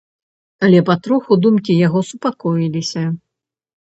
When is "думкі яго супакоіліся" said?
1.45-3.03